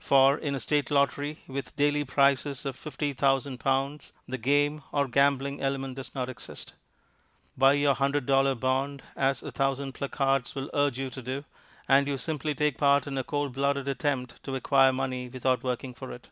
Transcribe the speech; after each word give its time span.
For 0.00 0.36
in 0.36 0.56
a 0.56 0.58
State 0.58 0.90
lottery 0.90 1.44
with 1.46 1.76
daily 1.76 2.04
prizes 2.04 2.66
of 2.66 2.76
£50,000 2.76 4.10
the 4.26 4.36
game 4.36 4.82
(or 4.90 5.06
gambling) 5.06 5.60
element 5.60 5.94
does 5.94 6.12
not 6.12 6.28
exist. 6.28 6.72
Buy 7.56 7.74
your 7.74 7.94
£100 7.94 8.58
bond, 8.58 9.04
as 9.14 9.44
a 9.44 9.52
thousand 9.52 9.92
placards 9.92 10.56
will 10.56 10.70
urge 10.74 10.98
you 10.98 11.08
to 11.10 11.22
do, 11.22 11.44
and 11.86 12.08
you 12.08 12.16
simply 12.18 12.52
take 12.52 12.78
part 12.78 13.06
in 13.06 13.16
a 13.16 13.22
cold 13.22 13.52
blooded 13.52 13.86
attempt 13.86 14.42
to 14.42 14.56
acquire 14.56 14.92
money 14.92 15.28
without 15.28 15.62
working 15.62 15.94
for 15.94 16.10
it. 16.10 16.30